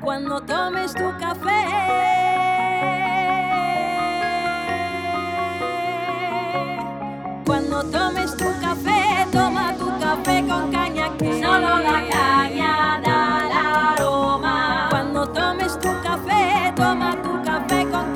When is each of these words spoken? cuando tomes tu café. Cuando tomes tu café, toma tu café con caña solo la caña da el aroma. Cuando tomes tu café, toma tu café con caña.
cuando 0.00 0.40
tomes 0.42 0.94
tu 0.94 1.12
café. 1.18 1.60
Cuando 7.44 7.84
tomes 7.84 8.36
tu 8.36 8.44
café, 8.60 9.26
toma 9.32 9.74
tu 9.76 9.86
café 9.98 10.44
con 10.48 10.70
caña 10.70 11.10
solo 11.18 11.78
la 11.78 12.02
caña 12.08 13.00
da 13.04 13.46
el 13.46 13.52
aroma. 13.52 14.86
Cuando 14.90 15.28
tomes 15.28 15.78
tu 15.78 15.88
café, 16.02 16.72
toma 16.74 17.16
tu 17.22 17.42
café 17.42 17.82
con 17.84 17.90
caña. 17.90 18.09